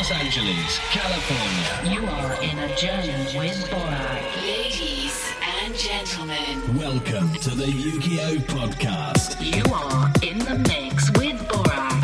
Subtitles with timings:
[0.00, 1.94] Los Angeles, California.
[1.94, 4.36] You are in a journey with Borak.
[4.46, 5.30] Ladies
[5.62, 9.36] and gentlemen, Welcome to the Ukiyo Podcast.
[9.42, 11.99] You are in the mix with Borak.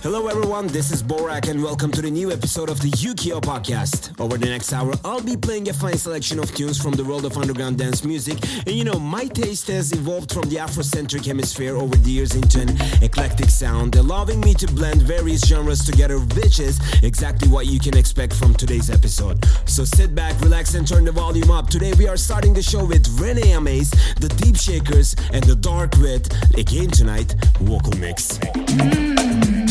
[0.00, 4.18] Hello everyone, this is Borak and welcome to the new episode of the Ukiyo podcast.
[4.20, 7.24] Over the next hour, I'll be playing a fine selection of tunes from the world
[7.24, 8.38] of underground dance music.
[8.58, 12.60] And you know, my taste has evolved from the Afrocentric hemisphere over the years into
[12.60, 17.80] an eclectic sound, allowing me to blend various genres together, which is exactly what you
[17.80, 19.44] can expect from today's episode.
[19.66, 21.70] So sit back, relax, and turn the volume up.
[21.70, 23.90] Today we are starting the show with Rene Amesz,
[24.20, 26.32] the Deepshakerz, and the Dark Wit.
[26.56, 28.38] Again tonight, vocal mix.
[28.38, 29.67] Can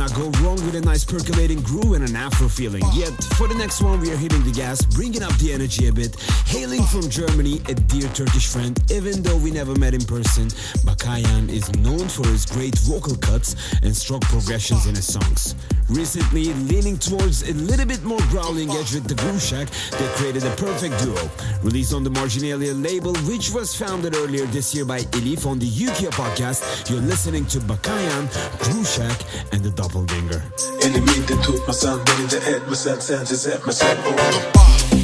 [0.00, 2.82] cannot go wrong with a nice percolating groove and an afro feeling.
[2.94, 5.92] Yet, for the next one, we are hitting the gas, bringing up the energy a
[5.92, 6.18] bit.
[6.46, 10.48] Hailing from Germany, a dear Turkish friend, even though we never met in person,
[10.88, 15.54] Bákayan is known for his great vocal cuts and strong progressions in his songs.
[15.90, 20.44] Recently, leaning towards a little bit more growling edge with the Groove Shack, they created
[20.44, 21.28] a perfect duo.
[21.62, 25.68] Released on the Marginalia label, which was founded earlier this year by Elif on the
[25.68, 28.30] Ukiyo podcast, you're listening to Bákayan,
[28.60, 29.20] Groove Shack,
[29.52, 30.42] and the Doppelganger.
[30.82, 34.99] Elimde tutmasan beni de etmesen sensiz etmesen olur Marley.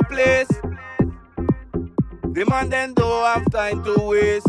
[0.00, 0.48] the place.
[2.32, 4.48] The man then don't have time to waste.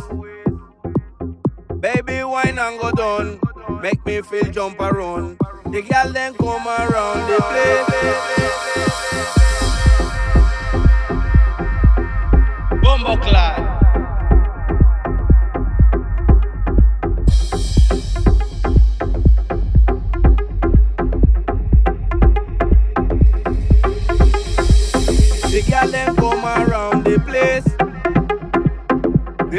[1.79, 3.39] Baby, wine and go down.
[3.81, 5.37] Make me feel jump around.
[5.65, 7.87] The girl then come around the place.
[12.83, 13.70] Bomboclaat.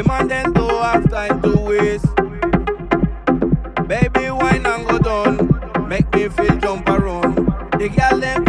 [0.07, 2.15] Man then don't have time to waste.
[3.87, 5.87] Baby, wine and go down.
[5.87, 7.35] Make me feel jump around.
[7.79, 8.42] The girl then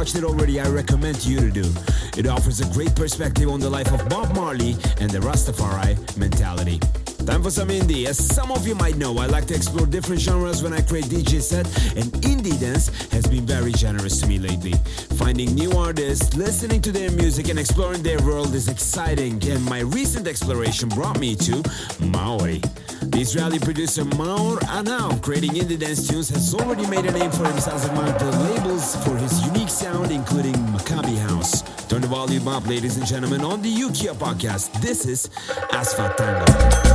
[0.00, 1.70] watched it already, I recommend you to do.
[2.16, 6.80] It offers a great perspective on the life of Bob Marley and the Rastafari mentality.
[7.26, 8.06] Time for some indie.
[8.06, 11.04] As some of you might know, I like to explore different genres when I create
[11.04, 11.66] DJ set,
[11.98, 14.72] and indie dance has been very generous to me lately.
[15.18, 19.80] Finding new artists, listening to their music, and exploring their world is exciting, and my
[19.80, 21.62] recent exploration brought me to
[22.00, 22.62] Maori.
[23.20, 27.84] Israeli producer Maor Anau, creating indie dance tunes, has already made a name for himself
[27.90, 31.60] among the labels for his unique sound, including Maccabi House.
[31.86, 34.72] Turn the volume up, ladies and gentlemen, on the Ukiyo podcast.
[34.80, 35.28] This is
[35.70, 36.89] Asphalt Tango.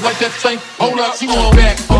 [0.00, 1.91] Like that same, hold up, she want back.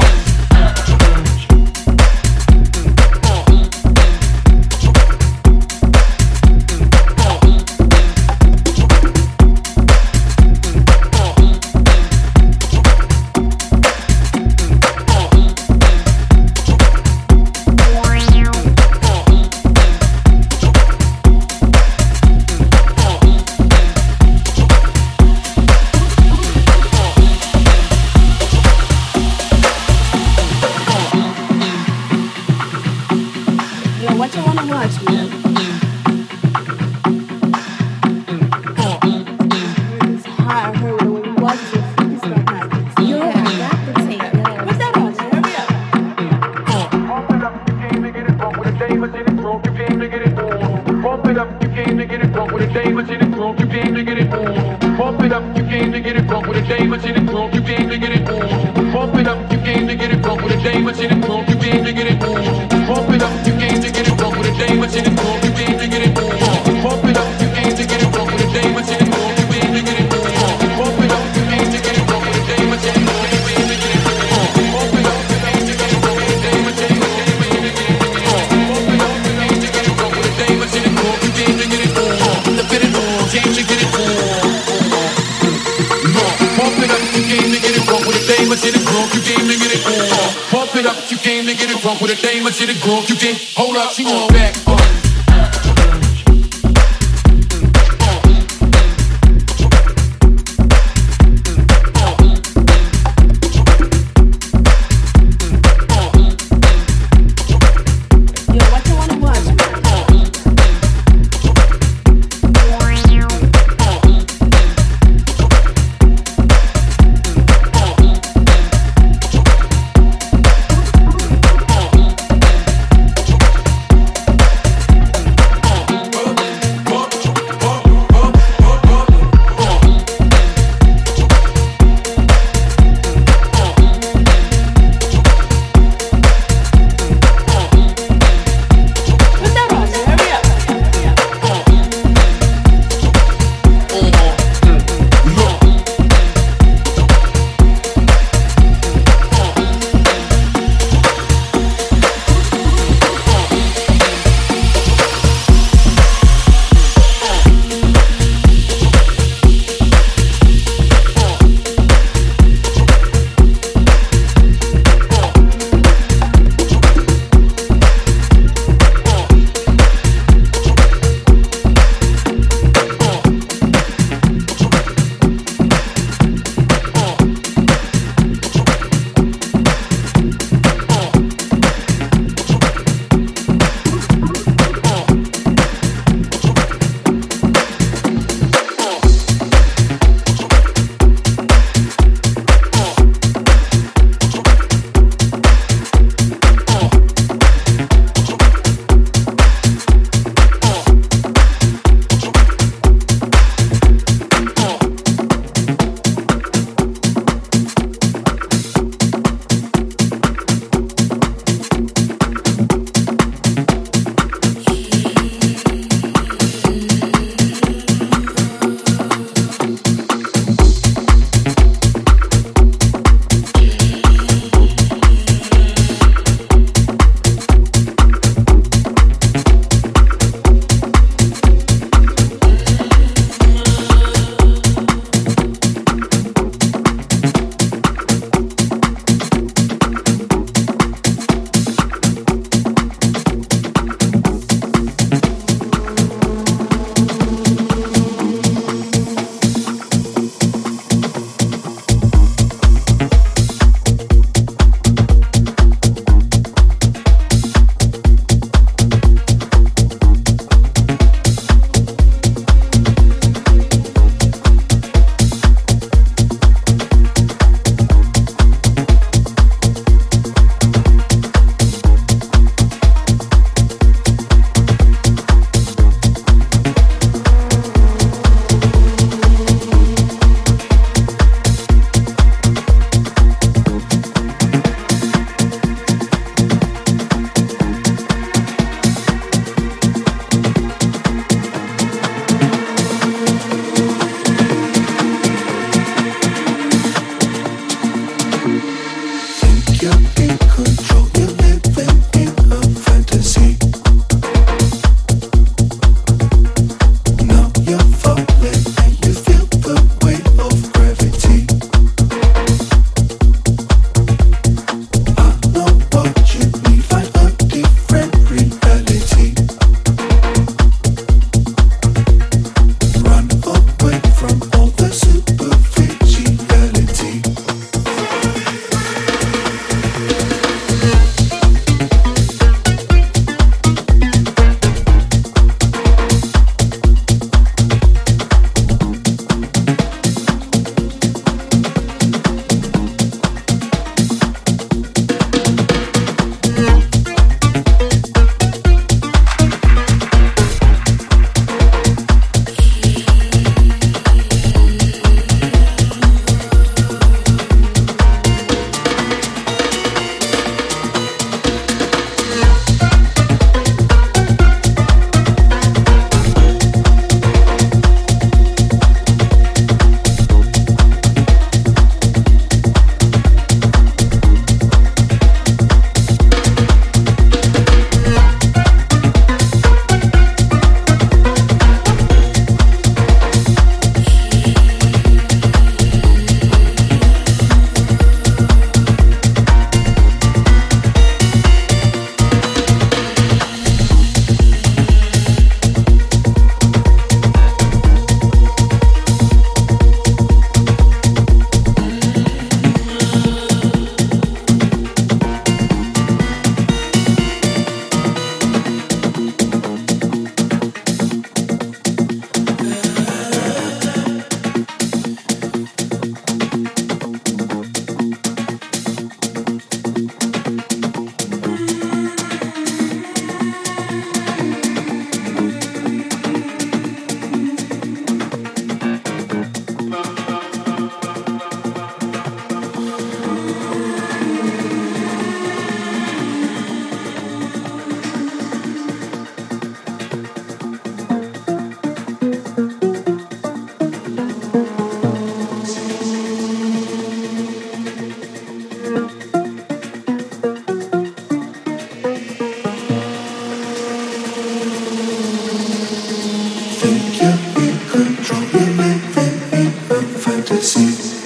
[460.43, 461.23] fantasy.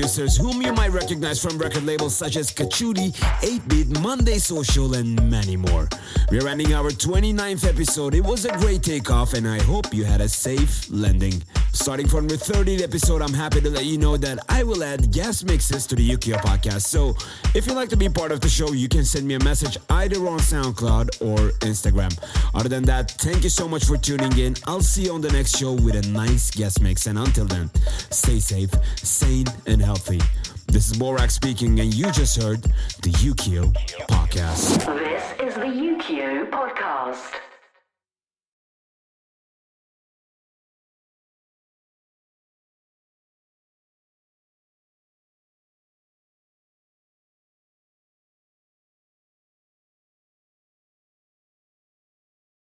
[0.00, 5.30] Producers, whom you might recognize from record labels such as Kachudi, 8-Bit, Monday Social, and
[5.30, 5.90] many more.
[6.30, 8.14] We're ending our 29th episode.
[8.14, 11.42] It was a great takeoff, and I hope you had a safe landing.
[11.72, 15.12] Starting from the 30th episode, I'm happy to let you know that I will add
[15.12, 16.82] guest mixes to the Ukiyo podcast.
[16.82, 17.14] So
[17.54, 19.76] if you'd like to be part of the show, you can send me a message
[19.90, 22.10] either on SoundCloud or Instagram.
[22.54, 24.56] Other than that, thank you so much for tuning in.
[24.66, 27.06] I'll see you on the next show with a nice guest mix.
[27.06, 27.70] And until then,
[28.10, 30.20] stay safe, sane, and healthy.
[30.66, 32.62] This is Borak speaking, and you just heard
[33.02, 33.72] the Ukiyo
[34.06, 34.84] podcast.
[34.98, 37.49] This is the Ukiyo podcast.